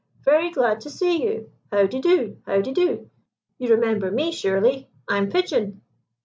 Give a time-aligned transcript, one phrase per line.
[0.25, 1.51] Very glad to see you.
[1.71, 2.37] How de do?
[2.47, 3.07] How de do?
[3.59, 4.89] You remember me, surely.
[5.07, 5.83] I'm Pigeon."